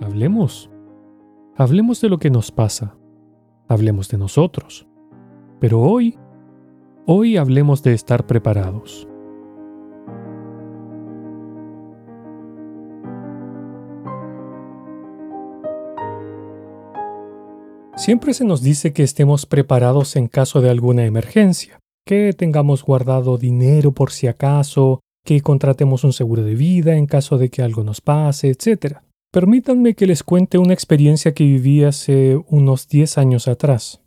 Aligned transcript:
Hablemos. 0.00 0.70
Hablemos 1.56 2.00
de 2.02 2.10
lo 2.10 2.18
que 2.18 2.30
nos 2.30 2.50
pasa. 2.50 2.96
Hablemos 3.66 4.08
de 4.08 4.18
nosotros. 4.18 4.86
Pero 5.58 5.80
hoy, 5.80 6.18
hoy 7.06 7.38
hablemos 7.38 7.82
de 7.82 7.94
estar 7.94 8.26
preparados. 8.26 9.08
Siempre 17.96 18.34
se 18.34 18.44
nos 18.44 18.62
dice 18.62 18.92
que 18.92 19.02
estemos 19.02 19.46
preparados 19.46 20.16
en 20.16 20.28
caso 20.28 20.60
de 20.60 20.68
alguna 20.68 21.06
emergencia, 21.06 21.80
que 22.04 22.34
tengamos 22.34 22.84
guardado 22.84 23.38
dinero 23.38 23.92
por 23.92 24.10
si 24.10 24.26
acaso, 24.26 25.00
que 25.24 25.40
contratemos 25.40 26.04
un 26.04 26.12
seguro 26.12 26.42
de 26.42 26.54
vida 26.54 26.96
en 26.96 27.06
caso 27.06 27.38
de 27.38 27.48
que 27.48 27.62
algo 27.62 27.82
nos 27.82 28.02
pase, 28.02 28.50
etc. 28.50 28.98
Permítanme 29.36 29.92
que 29.92 30.06
les 30.06 30.22
cuente 30.22 30.56
una 30.56 30.72
experiencia 30.72 31.34
que 31.34 31.44
viví 31.44 31.84
hace 31.84 32.40
unos 32.48 32.88
10 32.88 33.18
años 33.18 33.48
atrás. 33.48 34.00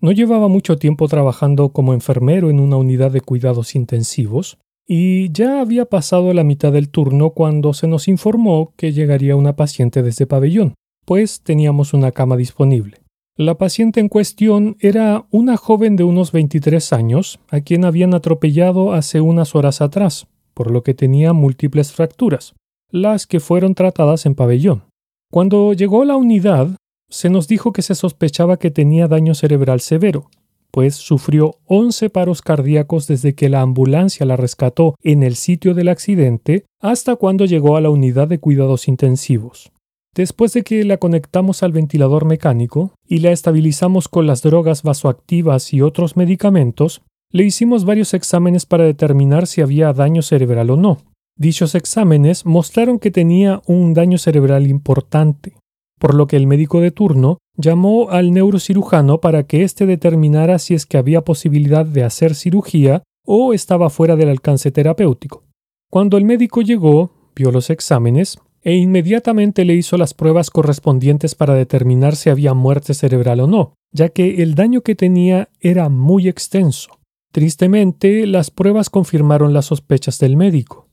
No 0.00 0.12
llevaba 0.12 0.46
mucho 0.46 0.78
tiempo 0.78 1.08
trabajando 1.08 1.70
como 1.70 1.94
enfermero 1.94 2.48
en 2.48 2.60
una 2.60 2.76
unidad 2.76 3.10
de 3.10 3.20
cuidados 3.20 3.74
intensivos, 3.74 4.58
y 4.86 5.32
ya 5.32 5.60
había 5.60 5.86
pasado 5.86 6.32
la 6.32 6.44
mitad 6.44 6.70
del 6.70 6.90
turno 6.90 7.30
cuando 7.30 7.74
se 7.74 7.88
nos 7.88 8.06
informó 8.06 8.72
que 8.76 8.92
llegaría 8.92 9.34
una 9.34 9.56
paciente 9.56 10.04
desde 10.04 10.28
pabellón, 10.28 10.74
pues 11.04 11.40
teníamos 11.40 11.92
una 11.92 12.12
cama 12.12 12.36
disponible. 12.36 12.98
La 13.36 13.58
paciente 13.58 13.98
en 13.98 14.08
cuestión 14.08 14.76
era 14.78 15.26
una 15.32 15.56
joven 15.56 15.96
de 15.96 16.04
unos 16.04 16.30
23 16.30 16.92
años, 16.92 17.40
a 17.50 17.62
quien 17.62 17.84
habían 17.84 18.14
atropellado 18.14 18.92
hace 18.92 19.20
unas 19.20 19.56
horas 19.56 19.80
atrás, 19.80 20.28
por 20.54 20.70
lo 20.70 20.84
que 20.84 20.94
tenía 20.94 21.32
múltiples 21.32 21.90
fracturas, 21.92 22.54
las 22.90 23.26
que 23.26 23.40
fueron 23.40 23.74
tratadas 23.74 24.26
en 24.26 24.34
pabellón. 24.34 24.84
Cuando 25.30 25.72
llegó 25.72 26.04
la 26.04 26.16
unidad, 26.16 26.76
se 27.10 27.30
nos 27.30 27.48
dijo 27.48 27.72
que 27.72 27.82
se 27.82 27.94
sospechaba 27.94 28.58
que 28.58 28.70
tenía 28.70 29.08
daño 29.08 29.34
cerebral 29.34 29.80
severo, 29.80 30.30
pues 30.70 30.94
sufrió 30.94 31.56
11 31.66 32.10
paros 32.10 32.42
cardíacos 32.42 33.06
desde 33.06 33.34
que 33.34 33.48
la 33.48 33.62
ambulancia 33.62 34.26
la 34.26 34.36
rescató 34.36 34.94
en 35.02 35.22
el 35.22 35.36
sitio 35.36 35.74
del 35.74 35.88
accidente 35.88 36.64
hasta 36.80 37.16
cuando 37.16 37.44
llegó 37.44 37.76
a 37.76 37.80
la 37.80 37.90
unidad 37.90 38.28
de 38.28 38.38
cuidados 38.38 38.88
intensivos. 38.88 39.72
Después 40.14 40.52
de 40.52 40.62
que 40.62 40.84
la 40.84 40.96
conectamos 40.96 41.62
al 41.62 41.72
ventilador 41.72 42.24
mecánico 42.24 42.92
y 43.06 43.18
la 43.18 43.30
estabilizamos 43.30 44.08
con 44.08 44.26
las 44.26 44.42
drogas 44.42 44.82
vasoactivas 44.82 45.72
y 45.72 45.80
otros 45.80 46.16
medicamentos, 46.16 47.02
le 47.30 47.44
hicimos 47.44 47.84
varios 47.84 48.14
exámenes 48.14 48.64
para 48.64 48.84
determinar 48.84 49.46
si 49.46 49.60
había 49.60 49.92
daño 49.92 50.22
cerebral 50.22 50.70
o 50.70 50.76
no. 50.76 50.98
Dichos 51.38 51.76
exámenes 51.76 52.44
mostraron 52.44 52.98
que 52.98 53.12
tenía 53.12 53.62
un 53.66 53.94
daño 53.94 54.18
cerebral 54.18 54.66
importante, 54.66 55.54
por 56.00 56.14
lo 56.14 56.26
que 56.26 56.34
el 56.34 56.48
médico 56.48 56.80
de 56.80 56.90
turno 56.90 57.38
llamó 57.56 58.10
al 58.10 58.32
neurocirujano 58.32 59.20
para 59.20 59.44
que 59.44 59.62
éste 59.62 59.86
determinara 59.86 60.58
si 60.58 60.74
es 60.74 60.84
que 60.84 60.98
había 60.98 61.22
posibilidad 61.22 61.86
de 61.86 62.02
hacer 62.02 62.34
cirugía 62.34 63.04
o 63.24 63.52
estaba 63.52 63.88
fuera 63.88 64.16
del 64.16 64.30
alcance 64.30 64.72
terapéutico. 64.72 65.44
Cuando 65.88 66.16
el 66.16 66.24
médico 66.24 66.60
llegó, 66.60 67.12
vio 67.36 67.52
los 67.52 67.70
exámenes 67.70 68.38
e 68.62 68.74
inmediatamente 68.74 69.64
le 69.64 69.74
hizo 69.74 69.96
las 69.96 70.14
pruebas 70.14 70.50
correspondientes 70.50 71.36
para 71.36 71.54
determinar 71.54 72.16
si 72.16 72.30
había 72.30 72.52
muerte 72.52 72.94
cerebral 72.94 73.38
o 73.38 73.46
no, 73.46 73.74
ya 73.92 74.08
que 74.08 74.42
el 74.42 74.56
daño 74.56 74.80
que 74.80 74.96
tenía 74.96 75.50
era 75.60 75.88
muy 75.88 76.26
extenso. 76.28 76.98
Tristemente, 77.30 78.26
las 78.26 78.50
pruebas 78.50 78.90
confirmaron 78.90 79.52
las 79.52 79.66
sospechas 79.66 80.18
del 80.18 80.36
médico. 80.36 80.87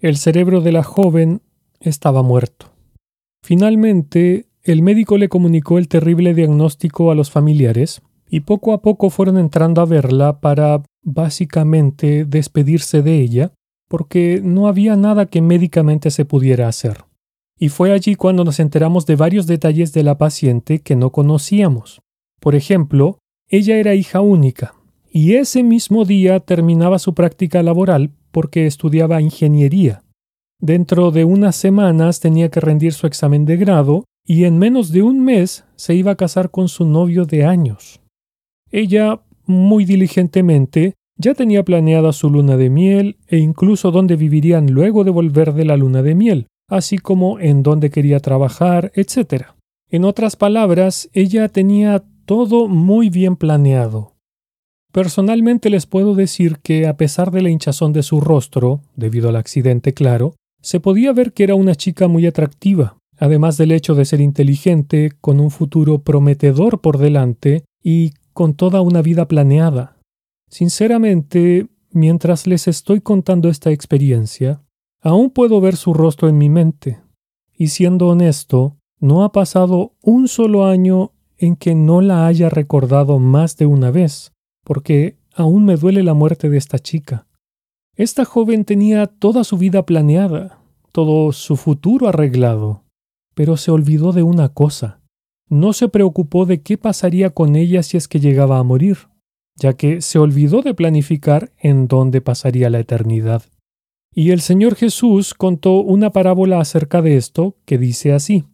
El 0.00 0.16
cerebro 0.16 0.60
de 0.60 0.72
la 0.72 0.82
joven 0.82 1.42
estaba 1.80 2.22
muerto. 2.22 2.72
Finalmente, 3.42 4.46
el 4.62 4.82
médico 4.82 5.18
le 5.18 5.28
comunicó 5.28 5.78
el 5.78 5.88
terrible 5.88 6.34
diagnóstico 6.34 7.10
a 7.10 7.14
los 7.14 7.30
familiares 7.30 8.02
y 8.28 8.40
poco 8.40 8.72
a 8.72 8.82
poco 8.82 9.10
fueron 9.10 9.38
entrando 9.38 9.80
a 9.80 9.86
verla 9.86 10.40
para 10.40 10.82
básicamente 11.02 12.24
despedirse 12.24 13.02
de 13.02 13.20
ella 13.20 13.52
porque 13.88 14.40
no 14.42 14.66
había 14.68 14.96
nada 14.96 15.26
que 15.26 15.40
médicamente 15.40 16.10
se 16.10 16.24
pudiera 16.24 16.68
hacer 16.68 17.04
y 17.60 17.68
fue 17.68 17.92
allí 17.92 18.14
cuando 18.14 18.42
nos 18.42 18.58
enteramos 18.58 19.04
de 19.04 19.16
varios 19.16 19.46
detalles 19.46 19.92
de 19.92 20.02
la 20.02 20.16
paciente 20.16 20.78
que 20.78 20.96
no 20.96 21.10
conocíamos. 21.10 22.00
Por 22.40 22.54
ejemplo, 22.54 23.18
ella 23.48 23.76
era 23.76 23.94
hija 23.94 24.22
única, 24.22 24.74
y 25.12 25.34
ese 25.34 25.62
mismo 25.62 26.06
día 26.06 26.40
terminaba 26.40 26.98
su 26.98 27.12
práctica 27.14 27.62
laboral 27.62 28.12
porque 28.30 28.66
estudiaba 28.66 29.20
ingeniería. 29.20 30.02
Dentro 30.60 31.10
de 31.10 31.24
unas 31.24 31.56
semanas 31.56 32.20
tenía 32.20 32.50
que 32.50 32.60
rendir 32.60 32.92
su 32.92 33.06
examen 33.06 33.44
de 33.46 33.56
grado 33.56 34.04
y 34.26 34.44
en 34.44 34.58
menos 34.58 34.92
de 34.92 35.02
un 35.02 35.24
mes 35.24 35.64
se 35.76 35.94
iba 35.94 36.12
a 36.12 36.16
casar 36.16 36.50
con 36.50 36.68
su 36.68 36.84
novio 36.84 37.24
de 37.24 37.44
años. 37.44 38.00
Ella, 38.70 39.22
muy 39.46 39.84
diligentemente, 39.84 40.94
ya 41.16 41.34
tenía 41.34 41.64
planeada 41.64 42.12
su 42.12 42.30
luna 42.30 42.56
de 42.56 42.70
miel 42.70 43.16
e 43.26 43.38
incluso 43.38 43.90
dónde 43.90 44.16
vivirían 44.16 44.70
luego 44.70 45.04
de 45.04 45.10
volver 45.10 45.52
de 45.54 45.64
la 45.64 45.76
luna 45.76 46.02
de 46.02 46.14
miel, 46.14 46.46
así 46.68 46.98
como 46.98 47.38
en 47.40 47.62
dónde 47.62 47.90
quería 47.90 48.20
trabajar, 48.20 48.92
etc. 48.94 49.48
En 49.90 50.04
otras 50.04 50.36
palabras, 50.36 51.10
ella 51.12 51.48
tenía 51.48 52.04
todo 52.24 52.68
muy 52.68 53.10
bien 53.10 53.36
planeado. 53.36 54.14
Personalmente 54.92 55.70
les 55.70 55.86
puedo 55.86 56.14
decir 56.14 56.58
que, 56.58 56.86
a 56.86 56.96
pesar 56.96 57.30
de 57.30 57.42
la 57.42 57.50
hinchazón 57.50 57.92
de 57.92 58.02
su 58.02 58.20
rostro, 58.20 58.82
debido 58.96 59.28
al 59.28 59.36
accidente, 59.36 59.94
claro, 59.94 60.34
se 60.60 60.80
podía 60.80 61.12
ver 61.12 61.32
que 61.32 61.44
era 61.44 61.54
una 61.54 61.74
chica 61.74 62.08
muy 62.08 62.26
atractiva, 62.26 62.98
además 63.18 63.56
del 63.56 63.72
hecho 63.72 63.94
de 63.94 64.04
ser 64.04 64.20
inteligente, 64.20 65.12
con 65.20 65.40
un 65.40 65.50
futuro 65.50 66.02
prometedor 66.02 66.80
por 66.80 66.98
delante 66.98 67.64
y 67.82 68.12
con 68.32 68.54
toda 68.54 68.80
una 68.80 69.02
vida 69.02 69.28
planeada. 69.28 69.96
Sinceramente, 70.48 71.68
mientras 71.92 72.46
les 72.46 72.66
estoy 72.66 73.00
contando 73.00 73.48
esta 73.48 73.70
experiencia, 73.70 74.62
Aún 75.02 75.30
puedo 75.30 75.62
ver 75.62 75.76
su 75.76 75.94
rostro 75.94 76.28
en 76.28 76.36
mi 76.36 76.50
mente, 76.50 77.00
y 77.56 77.68
siendo 77.68 78.08
honesto, 78.08 78.76
no 78.98 79.24
ha 79.24 79.32
pasado 79.32 79.94
un 80.02 80.28
solo 80.28 80.66
año 80.66 81.12
en 81.38 81.56
que 81.56 81.74
no 81.74 82.02
la 82.02 82.26
haya 82.26 82.50
recordado 82.50 83.18
más 83.18 83.56
de 83.56 83.64
una 83.64 83.90
vez, 83.90 84.32
porque 84.64 85.16
aún 85.34 85.64
me 85.64 85.76
duele 85.76 86.02
la 86.02 86.14
muerte 86.14 86.48
de 86.48 86.58
esta 86.58 86.78
chica. 86.78 87.26
Esta 87.96 88.24
joven 88.24 88.64
tenía 88.64 89.06
toda 89.06 89.44
su 89.44 89.58
vida 89.58 89.84
planeada, 89.84 90.58
todo 90.92 91.32
su 91.32 91.56
futuro 91.56 92.08
arreglado, 92.08 92.84
pero 93.34 93.56
se 93.56 93.70
olvidó 93.70 94.12
de 94.12 94.22
una 94.22 94.48
cosa. 94.48 95.00
No 95.48 95.72
se 95.72 95.88
preocupó 95.88 96.46
de 96.46 96.62
qué 96.62 96.78
pasaría 96.78 97.30
con 97.30 97.56
ella 97.56 97.82
si 97.82 97.96
es 97.96 98.08
que 98.08 98.20
llegaba 98.20 98.58
a 98.58 98.62
morir, 98.62 99.08
ya 99.56 99.74
que 99.74 100.00
se 100.00 100.18
olvidó 100.18 100.62
de 100.62 100.74
planificar 100.74 101.52
en 101.58 101.88
dónde 101.88 102.20
pasaría 102.20 102.70
la 102.70 102.80
eternidad. 102.80 103.42
Y 104.14 104.30
el 104.30 104.40
Señor 104.40 104.74
Jesús 104.74 105.34
contó 105.34 105.80
una 105.80 106.10
parábola 106.10 106.60
acerca 106.60 107.02
de 107.02 107.16
esto 107.16 107.56
que 107.64 107.78
dice 107.78 108.12
así. 108.12 108.44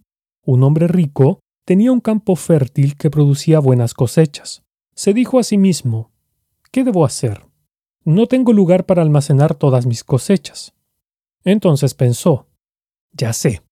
Un 0.45 0.63
hombre 0.63 0.87
rico 0.87 1.41
tenía 1.67 1.93
un 1.93 2.01
campo 2.01 2.37
fértil 2.37 2.97
que 2.97 3.11
producía 3.11 3.59
buenas 3.59 3.95
cosechas. 3.95 4.63
Se 4.97 5.13
dijo 5.13 5.39
a 5.39 5.43
sí 5.43 5.59
mismo, 5.59 6.11
¿qué 6.73 6.83
debo 6.83 7.05
hacer? 7.05 7.43
No 8.05 8.27
tengo 8.27 8.55
lugar 8.55 8.87
para 8.87 9.03
almacenar 9.03 9.55
todas 9.55 9.85
mis 9.85 10.03
cosechas. 10.03 10.75
Entonces 11.45 11.93
pensó, 11.93 12.49
ya 13.13 13.35
sé, 13.35 13.63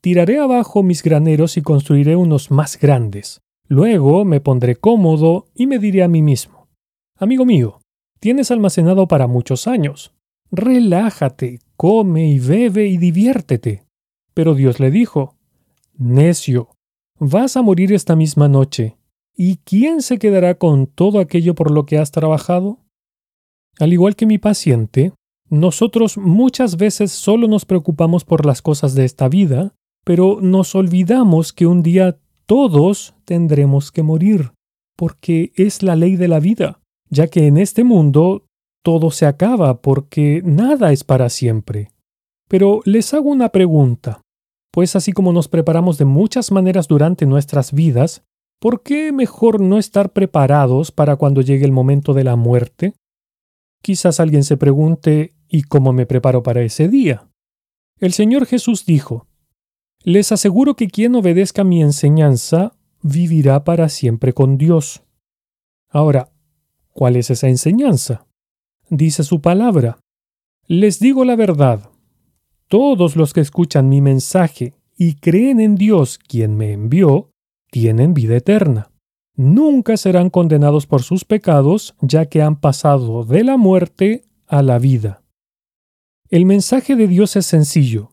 tiraré 0.00 0.38
abajo 0.38 0.84
mis 0.84 1.02
graneros 1.02 1.56
y 1.56 1.62
construiré 1.62 2.14
unos 2.14 2.52
más 2.52 2.78
grandes. 2.78 3.40
Luego 3.66 4.24
me 4.24 4.40
pondré 4.40 4.76
cómodo 4.76 5.48
y 5.56 5.66
me 5.66 5.80
diré 5.80 6.04
a 6.04 6.08
mí 6.08 6.22
mismo, 6.22 6.68
amigo 7.16 7.44
mío, 7.44 7.80
tienes 8.20 8.52
almacenado 8.52 9.08
para 9.08 9.26
muchos 9.26 9.66
años, 9.66 10.12
relájate, 10.52 11.58
come 11.76 12.30
y 12.30 12.38
bebe 12.38 12.86
y 12.86 12.96
diviértete. 12.96 13.86
Pero 14.34 14.54
Dios 14.54 14.78
le 14.78 14.92
dijo, 14.92 15.36
Necio, 15.98 16.70
vas 17.18 17.56
a 17.56 17.62
morir 17.62 17.92
esta 17.92 18.14
misma 18.14 18.48
noche. 18.48 18.99
¿Y 19.42 19.56
quién 19.64 20.02
se 20.02 20.18
quedará 20.18 20.56
con 20.56 20.86
todo 20.86 21.18
aquello 21.18 21.54
por 21.54 21.70
lo 21.70 21.86
que 21.86 21.96
has 21.96 22.10
trabajado? 22.10 22.80
Al 23.78 23.90
igual 23.90 24.14
que 24.14 24.26
mi 24.26 24.36
paciente, 24.36 25.14
nosotros 25.48 26.18
muchas 26.18 26.76
veces 26.76 27.10
solo 27.10 27.48
nos 27.48 27.64
preocupamos 27.64 28.26
por 28.26 28.44
las 28.44 28.60
cosas 28.60 28.94
de 28.94 29.06
esta 29.06 29.30
vida, 29.30 29.72
pero 30.04 30.42
nos 30.42 30.74
olvidamos 30.74 31.54
que 31.54 31.64
un 31.64 31.82
día 31.82 32.18
todos 32.44 33.14
tendremos 33.24 33.90
que 33.90 34.02
morir, 34.02 34.52
porque 34.94 35.52
es 35.56 35.82
la 35.82 35.96
ley 35.96 36.16
de 36.16 36.28
la 36.28 36.38
vida, 36.38 36.82
ya 37.08 37.26
que 37.28 37.46
en 37.46 37.56
este 37.56 37.82
mundo 37.82 38.44
todo 38.84 39.10
se 39.10 39.24
acaba 39.24 39.80
porque 39.80 40.42
nada 40.44 40.92
es 40.92 41.02
para 41.02 41.30
siempre. 41.30 41.92
Pero 42.46 42.82
les 42.84 43.14
hago 43.14 43.30
una 43.30 43.48
pregunta, 43.48 44.20
pues 44.70 44.96
así 44.96 45.12
como 45.14 45.32
nos 45.32 45.48
preparamos 45.48 45.96
de 45.96 46.04
muchas 46.04 46.52
maneras 46.52 46.88
durante 46.88 47.24
nuestras 47.24 47.72
vidas, 47.72 48.22
¿por 48.60 48.82
qué 48.82 49.10
mejor 49.10 49.60
no 49.60 49.78
estar 49.78 50.12
preparados 50.12 50.92
para 50.92 51.16
cuando 51.16 51.40
llegue 51.40 51.64
el 51.64 51.72
momento 51.72 52.14
de 52.14 52.24
la 52.24 52.36
muerte? 52.36 52.94
Quizás 53.82 54.20
alguien 54.20 54.44
se 54.44 54.56
pregunte, 54.56 55.34
¿y 55.48 55.62
cómo 55.62 55.92
me 55.92 56.06
preparo 56.06 56.42
para 56.42 56.62
ese 56.62 56.88
día? 56.88 57.28
El 57.98 58.12
Señor 58.12 58.46
Jesús 58.46 58.84
dijo, 58.84 59.26
Les 60.02 60.30
aseguro 60.30 60.76
que 60.76 60.88
quien 60.88 61.14
obedezca 61.14 61.64
mi 61.64 61.82
enseñanza 61.82 62.76
vivirá 63.02 63.64
para 63.64 63.88
siempre 63.88 64.34
con 64.34 64.58
Dios. 64.58 65.02
Ahora, 65.88 66.30
¿cuál 66.92 67.16
es 67.16 67.30
esa 67.30 67.48
enseñanza? 67.48 68.26
Dice 68.90 69.24
su 69.24 69.40
palabra. 69.40 69.98
Les 70.66 71.00
digo 71.00 71.24
la 71.24 71.36
verdad. 71.36 71.90
Todos 72.68 73.16
los 73.16 73.32
que 73.32 73.40
escuchan 73.40 73.88
mi 73.88 74.00
mensaje 74.00 74.74
y 74.96 75.14
creen 75.14 75.60
en 75.60 75.76
Dios 75.76 76.18
quien 76.18 76.56
me 76.56 76.72
envió, 76.72 77.29
tienen 77.70 78.14
vida 78.14 78.36
eterna. 78.36 78.90
Nunca 79.36 79.96
serán 79.96 80.28
condenados 80.28 80.86
por 80.86 81.02
sus 81.02 81.24
pecados, 81.24 81.94
ya 82.00 82.26
que 82.26 82.42
han 82.42 82.60
pasado 82.60 83.24
de 83.24 83.44
la 83.44 83.56
muerte 83.56 84.24
a 84.46 84.62
la 84.62 84.78
vida. 84.78 85.22
El 86.28 86.44
mensaje 86.44 86.96
de 86.96 87.06
Dios 87.08 87.36
es 87.36 87.46
sencillo. 87.46 88.10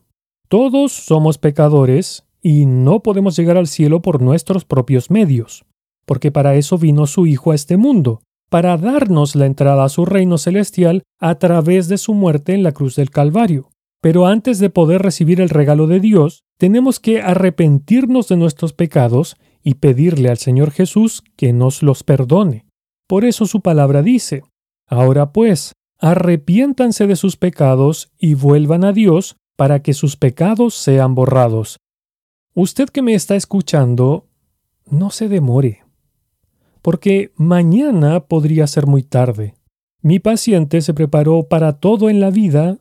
Todos 0.48 0.92
somos 0.92 1.38
pecadores 1.38 2.24
y 2.42 2.66
no 2.66 3.02
podemos 3.02 3.36
llegar 3.36 3.56
al 3.56 3.66
cielo 3.66 4.00
por 4.00 4.22
nuestros 4.22 4.64
propios 4.64 5.10
medios, 5.10 5.64
porque 6.06 6.32
para 6.32 6.54
eso 6.54 6.78
vino 6.78 7.06
su 7.06 7.26
Hijo 7.26 7.52
a 7.52 7.54
este 7.54 7.76
mundo, 7.76 8.22
para 8.48 8.76
darnos 8.78 9.36
la 9.36 9.46
entrada 9.46 9.84
a 9.84 9.88
su 9.88 10.06
reino 10.06 10.38
celestial 10.38 11.02
a 11.20 11.34
través 11.36 11.88
de 11.88 11.98
su 11.98 12.14
muerte 12.14 12.54
en 12.54 12.62
la 12.62 12.72
cruz 12.72 12.96
del 12.96 13.10
Calvario. 13.10 13.70
Pero 14.00 14.26
antes 14.26 14.58
de 14.58 14.70
poder 14.70 15.02
recibir 15.02 15.40
el 15.40 15.50
regalo 15.50 15.86
de 15.86 16.00
Dios, 16.00 16.44
tenemos 16.56 17.00
que 17.00 17.20
arrepentirnos 17.20 18.28
de 18.28 18.36
nuestros 18.36 18.72
pecados 18.72 19.36
y 19.68 19.74
pedirle 19.74 20.30
al 20.30 20.38
Señor 20.38 20.70
Jesús 20.70 21.22
que 21.36 21.52
nos 21.52 21.82
los 21.82 22.02
perdone. 22.02 22.64
Por 23.06 23.26
eso 23.26 23.44
su 23.44 23.60
palabra 23.60 24.00
dice, 24.00 24.42
Ahora 24.86 25.30
pues, 25.30 25.74
arrepiéntanse 25.98 27.06
de 27.06 27.16
sus 27.16 27.36
pecados 27.36 28.10
y 28.18 28.32
vuelvan 28.32 28.82
a 28.82 28.94
Dios 28.94 29.36
para 29.56 29.82
que 29.82 29.92
sus 29.92 30.16
pecados 30.16 30.74
sean 30.74 31.14
borrados. 31.14 31.76
Usted 32.54 32.88
que 32.88 33.02
me 33.02 33.12
está 33.12 33.36
escuchando, 33.36 34.28
no 34.90 35.10
se 35.10 35.28
demore, 35.28 35.84
porque 36.80 37.32
mañana 37.36 38.20
podría 38.20 38.66
ser 38.66 38.86
muy 38.86 39.02
tarde. 39.02 39.54
Mi 40.00 40.18
paciente 40.18 40.80
se 40.80 40.94
preparó 40.94 41.42
para 41.42 41.74
todo 41.74 42.08
en 42.08 42.20
la 42.20 42.30
vida 42.30 42.78